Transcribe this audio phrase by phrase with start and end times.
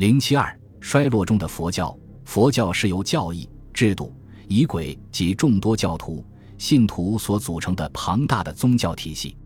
[0.00, 1.94] 零七二衰落中的佛教，
[2.24, 4.16] 佛教是由教义、制度、
[4.48, 6.24] 仪轨及众多教徒、
[6.56, 9.36] 信徒所组成的庞大的宗教体系，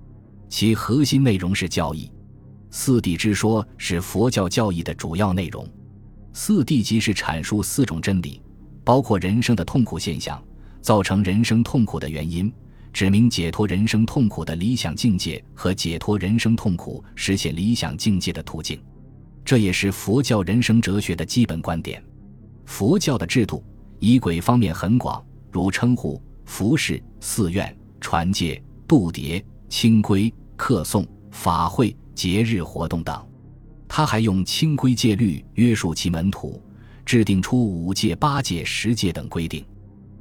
[0.49, 2.09] 其核心内容是教义。
[2.71, 5.69] 四谛之说是佛教教义的主要内容。
[6.33, 8.41] 四谛即是阐述四种真理，
[8.85, 10.41] 包括人生的痛苦现象、
[10.81, 12.53] 造成人生痛苦的原因、
[12.93, 18.81] 指明解脱人生痛苦的理想境界和解脱人生痛苦、实现理想境界的途径。
[19.45, 22.03] 这也是佛教人生哲学的基本观点。
[22.65, 23.63] 佛教的制度
[23.99, 33.27] 仪轨方面很广，如称呼、服饰、寺院、传戒、度牒、清规、课诵、法会、节日活动等。
[33.87, 36.61] 他还用清规戒律约束其门徒，
[37.05, 39.65] 制定出五戒、八戒、十戒等规定。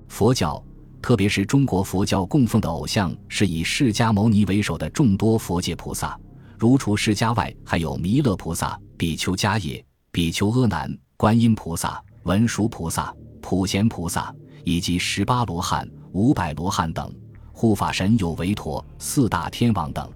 [0.09, 0.63] 佛教，
[1.01, 6.19] 特别是中国佛教供奉的偶像，是以释迦牟尼为首的众多佛界菩萨。
[6.63, 14.33] 如除释迦外，还有弥勒菩萨、比丘迦叶、比丘阿难、观音菩萨、文殊菩萨、普贤菩萨，
[14.63, 17.13] 以及十八罗汉、五百罗汉等
[17.51, 20.09] 护法神有韦陀、四大天王等。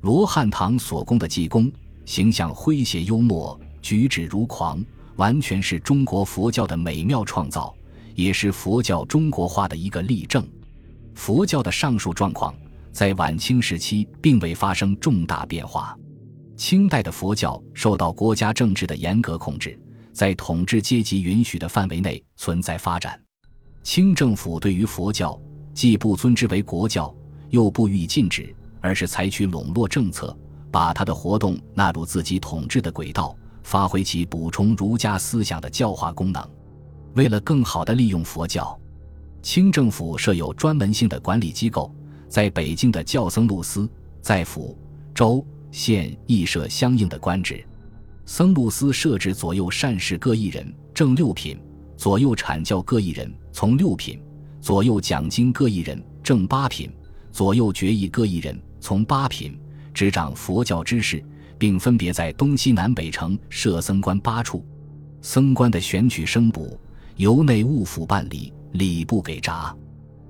[0.00, 1.70] 罗汉堂所供的济公，
[2.04, 4.84] 形象诙谐幽默，举止如狂，
[5.14, 7.72] 完全是中国佛教的美妙创造，
[8.16, 10.44] 也是佛教中国化的一个例证。
[11.14, 12.52] 佛教的上述状况。
[12.96, 15.94] 在晚清时期，并未发生重大变化。
[16.56, 19.78] 清代的佛教受到国家政治的严格控制，
[20.14, 23.20] 在统治阶级允许的范围内存在发展。
[23.82, 25.38] 清政府对于佛教
[25.74, 27.14] 既不尊之为国教，
[27.50, 30.34] 又不予以禁止，而是采取笼络政策，
[30.70, 36.42] 把他的活动纳入自己统治的轨道，发挥其补充儒家思想的教化功能。
[37.12, 38.74] 为了更好地利用佛教，
[39.42, 41.94] 清政府设有专门性的管理机构。
[42.28, 43.88] 在北京的教僧录司，
[44.20, 44.76] 在府、
[45.14, 47.64] 州、县亦设相应的官职。
[48.24, 51.56] 僧录司设置左右善事各一人，正六品；
[51.96, 54.18] 左右阐教各一人，从六品；
[54.60, 56.90] 左右讲经各一人，正八品；
[57.30, 59.58] 左右决议各一人，从八品。
[59.94, 61.24] 执掌佛教之事，
[61.56, 64.62] 并分别在东西南北城设僧官八处。
[65.22, 66.78] 僧官的选取升补，
[67.16, 69.74] 由内务府办理，礼部给札。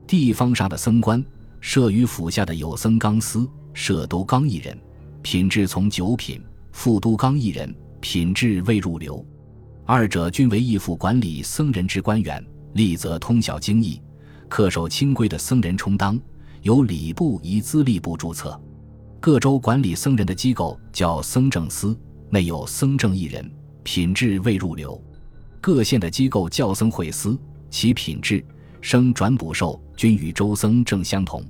[0.06, 1.24] 地方上的僧官。
[1.66, 3.44] 设于府下的有僧纲司，
[3.74, 4.78] 设都纲一人，
[5.20, 6.40] 品质从九品；
[6.70, 9.26] 副都纲一人，品质未入流。
[9.84, 12.40] 二者均为义府管理僧人之官员，
[12.74, 14.00] 立则通晓经义、
[14.48, 16.16] 恪守清规的僧人充当，
[16.62, 18.58] 由礼部以资历部注册。
[19.18, 21.98] 各州管理僧人的机构叫僧正司，
[22.30, 23.44] 内有僧正一人，
[23.82, 25.02] 品质未入流。
[25.60, 27.36] 各县的机构叫僧会司，
[27.70, 28.42] 其品质。
[28.82, 31.44] 生转补授均与周僧正相同。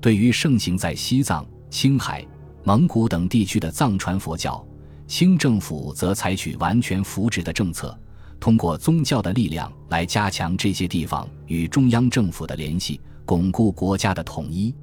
[0.00, 2.26] 对于盛行在西藏、青海、
[2.64, 4.64] 蒙古等地区的藏传佛教，
[5.06, 7.98] 清政府则采取完全扶植的政策，
[8.38, 14.74] 通过宗教的力量来加强这些地方与中央政府的联系，巩固国家的统一。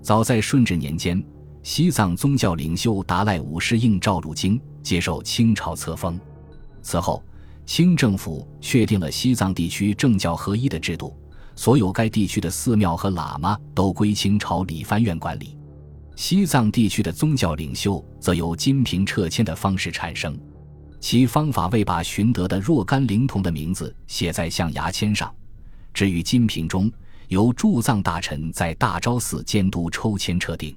[0.00, 1.22] 早在顺治年间，
[1.62, 6.18] 西藏宗教领袖达赖五世应召入京，接受清朝册封。
[6.82, 7.22] 此后，
[7.64, 11.16] 清政府确定了西藏地区政教合一的制度。
[11.56, 15.56] 所有该地区的寺庙和喇嘛都归清朝理藩院管理，
[16.16, 20.38] 西藏地区的宗教领袖则由金瓶撤迁的方式产生，
[21.00, 25.32] 其方法为把寻得的若干灵童的名字写在象牙签上，
[25.92, 26.90] 置于金瓶中，
[27.28, 30.76] 由驻藏大臣在大昭寺监督抽签撤定。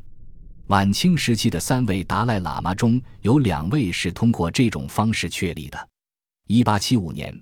[0.68, 5.90] 晚清时期的三位达赖喇嘛中有两位是通过这种方式确立的。
[6.48, 7.34] 一八七五年，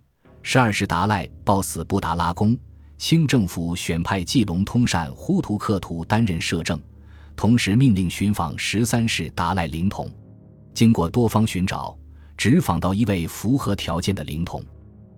[0.41, 2.57] 十二世达赖暴死布达拉宫。
[2.97, 6.79] 清政府选派济隆通善呼图克图担任摄政，
[7.35, 10.09] 同时命令寻访十三世达赖灵童。
[10.73, 11.97] 经过多方寻找，
[12.37, 14.63] 只访到一位符合条件的灵童。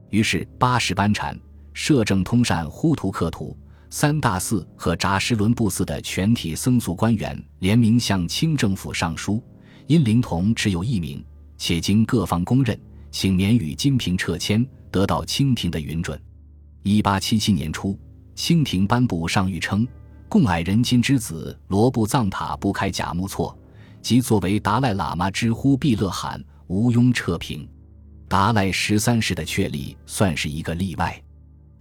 [0.09, 1.37] 于是八世班禅、
[1.73, 3.55] 摄政通善呼图克图、
[3.89, 9.43] 三大寺和扎什伦布寺的全体僧俗官员联名向清政府上书，
[9.85, 11.23] 因灵童只有一名，
[11.57, 12.79] 且经各方公认，
[13.11, 16.19] 请免予金瓶撤迁，得到清廷的允准。
[16.87, 17.99] 一八七七年初，
[18.33, 19.85] 清廷颁布上谕称，
[20.29, 23.53] 贡矮人金之子罗布藏塔不开假木错，
[24.01, 27.67] 即作为达赖喇嘛之呼必勒罕，毋庸撤平。
[28.29, 31.21] 达赖十三世的确立算是一个例外。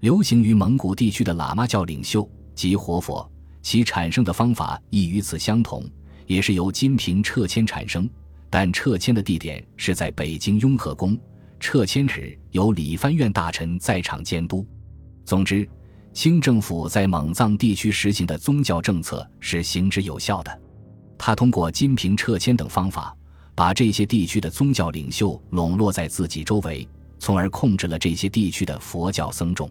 [0.00, 3.30] 流行于蒙古地区的喇嘛教领袖即活佛，
[3.62, 5.88] 其产生的方法亦与此相同，
[6.26, 8.10] 也是由金瓶撤迁产生，
[8.50, 11.16] 但撤迁的地点是在北京雍和宫，
[11.60, 14.66] 撤迁时由理藩院大臣在场监督。
[15.26, 15.69] 总之，
[16.12, 20.61] 清政府在蒙藏地区实行的宗教政策是行之有效的。
[21.19, 23.12] 他通过金平撤迁等方法，
[23.52, 26.88] 把这些地区的宗教领袖笼络在自己周围，
[27.19, 29.69] 从而控制了这些地区的佛教僧众。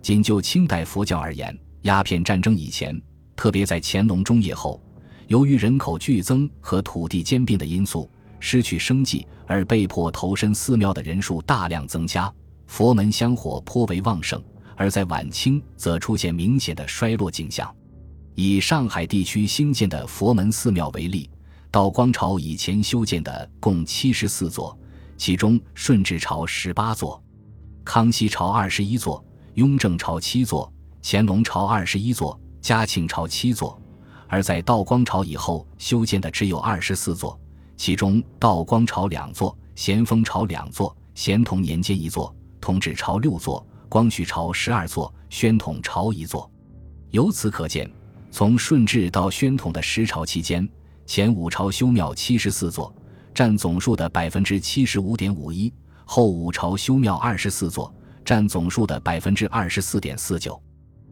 [0.00, 2.96] 仅就清代佛教而言，鸦片战争以前，
[3.34, 4.80] 特别在乾隆中叶后，
[5.26, 8.08] 由于人口剧增和土地兼并的因素，
[8.38, 12.32] 失去生计而被迫投身寺庙的人数大量增加，
[12.68, 14.38] 佛门香火颇为旺盛；
[14.76, 17.74] 而在晚清，则出现明显的衰落景象。
[18.34, 21.30] 以上海地区兴建的佛门寺庙为例，
[21.70, 24.76] 道光朝以前修建的共七十四座，
[25.16, 27.22] 其中顺治朝十八座，
[27.84, 29.24] 康熙朝二十一座。
[29.54, 30.68] 雍正朝七座，
[31.00, 33.80] 乾隆朝二十一座，嘉庆朝七座，
[34.26, 37.38] 而在道光朝以后修建的只有二十四座，
[37.76, 43.64] 其中道光朝两座，咸丰朝两座，咸同年间一座，同治朝六座，
[43.94, 46.50] 光绪朝十二座，宣统朝一座。
[47.12, 47.88] 由此可见，
[48.28, 50.68] 从顺治到宣统的十朝期间，
[51.06, 52.92] 前五朝修庙七十四座，
[53.32, 55.72] 占总数的百分之七十五点五一；
[56.04, 57.94] 后五朝修庙二十四座。
[58.24, 60.60] 占总数的百分之二十四点四九，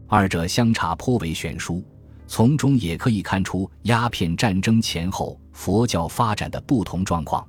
[0.08, 1.84] 二者相差颇为悬殊。
[2.26, 7.46] 从中也可以看出鸦片战争前后佛教发展的不同状况。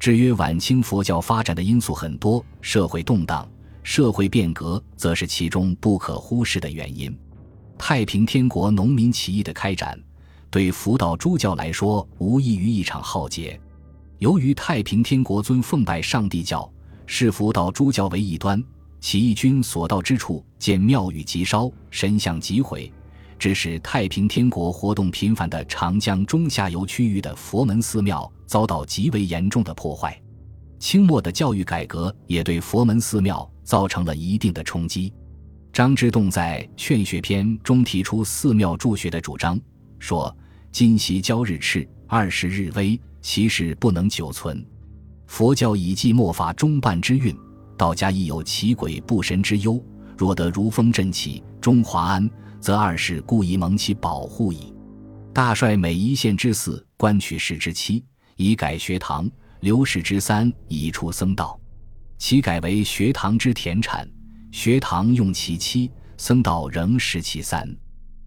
[0.00, 3.48] 至于晚清佛教发展的因素很多，社会动荡、
[3.84, 7.16] 社会变革则是其中不可忽视的原因。
[7.78, 9.96] 太平天国农民起义的开展，
[10.50, 13.60] 对佛道诸教来说无异于一场浩劫。
[14.18, 16.68] 由于太平天国尊奉拜上帝教，
[17.04, 18.60] 视佛道诸教为异端。
[19.00, 22.90] 起义军所到之处，见庙宇即烧，神像即毁，
[23.38, 30.18] 致使太平天国活动频繁的长江中下游区域的佛门寺庙遭到极为严重的破坏。
[30.78, 35.12] 清末的教育改革也对佛门寺庙造成了一定的冲击。
[35.72, 39.58] 张之洞在《劝学篇》中提出寺庙助学的主张，
[39.98, 40.34] 说
[40.70, 44.64] ：“今习教日赤，二十日微，其实不能久存。
[45.26, 47.36] 佛教以继末法中半之运。”
[47.76, 49.84] 道家亦有奇鬼不神之忧，
[50.16, 52.30] 若得如风振起，中华安，
[52.60, 54.72] 则二世故意蒙其保护矣。
[55.32, 58.04] 大帅每一县之四，官取士之七，
[58.36, 59.26] 以改学堂；
[59.58, 61.58] 留士之三，以出僧道。
[62.16, 64.08] 其改为学堂之田产，
[64.50, 67.68] 学堂用其七，僧道仍食其三。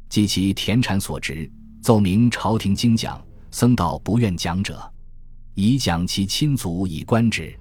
[0.10, 1.51] 及其田产所值，
[1.81, 4.81] 奏明朝廷精讲，僧道不愿讲者，
[5.54, 7.54] 以讲其亲族以观之。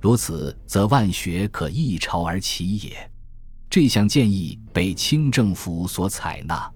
[0.00, 3.10] 如此，则万学可一朝而起也。
[3.68, 6.70] 这项建议被清政府所采纳。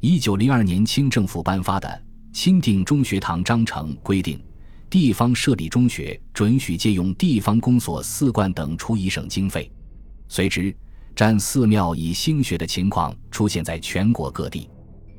[0.00, 1.88] 一九零二年，清政府颁发的
[2.36, 4.40] 《钦定中学堂章程》规定，
[4.90, 9.70] 地方设立中学准许借用地方公所寺观等出一省经费。
[10.28, 10.74] 随之，
[11.14, 14.68] 占寺庙以兴学的情况出现在全国各地。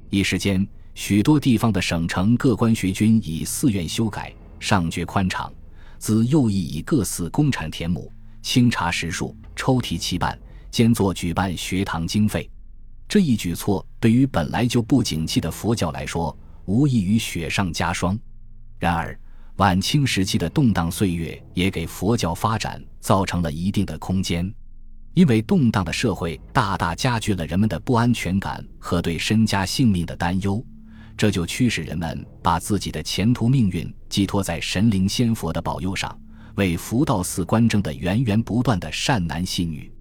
[0.09, 5.51] 一时间，许多地方的省城各官学军以寺院修改，上掘宽敞。
[5.97, 8.11] 自右翼以各寺公产田亩，
[8.41, 10.39] 清查实数，抽提其办，
[10.71, 12.49] 兼作举办学堂经费。
[13.07, 16.35] 这一举措对于本来就不景气的佛教来说，
[16.65, 18.17] 无异于雪上加霜。
[18.77, 19.19] 然而，
[19.59, 24.49] 晚清时期的动荡岁月也给佛教发展造成了一定的空间，
[25.13, 30.65] 因为动荡的社会大大加剧了人们的不安全感和对身家性命的担忧。
[31.17, 36.17] 这就驱使人们把自己的前途命运寄托在神灵仙佛的保佑上，
[36.55, 39.91] 为福道寺观正的源源不断的善男信女。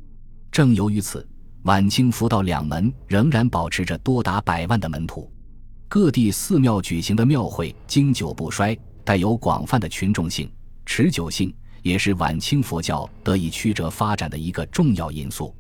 [0.53, 1.29] 正由于此，
[1.62, 5.29] 晚清福道两门仍然保持着多达百万的门徒。
[5.88, 10.53] 各地寺庙举行的庙会经久不衰，带有广泛的群众性、
[10.84, 11.50] 持久性，
[11.81, 15.56] 也是晚清佛教得以曲折发展的一个重要因素。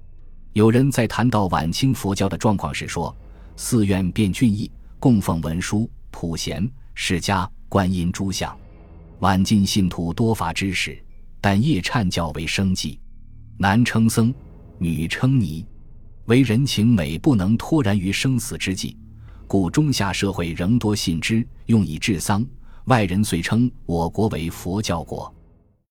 [0.52, 3.16] 有人在谈到晚清佛教的状况时说
[3.56, 8.54] ：“寺院变俊逸。”供奉文书、普贤、释迦、观音诸像，
[9.20, 11.02] 晚近信徒多乏知识，
[11.40, 13.00] 但夜忏教为生计，
[13.56, 14.34] 男称僧，
[14.76, 15.64] 女称尼，
[16.26, 18.94] 为人情美不能脱然于生死之际，
[19.46, 22.46] 故中下社会仍多信之，用以治丧。
[22.88, 25.32] 外人遂称我国为佛教国。